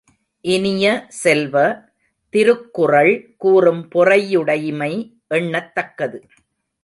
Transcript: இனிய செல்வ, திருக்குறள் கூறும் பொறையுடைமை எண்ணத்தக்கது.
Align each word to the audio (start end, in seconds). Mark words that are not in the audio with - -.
இனிய 0.45 0.85
செல்வ, 1.07 1.55
திருக்குறள் 2.33 3.13
கூறும் 3.37 3.83
பொறையுடைமை 3.95 4.91
எண்ணத்தக்கது. 5.29 6.19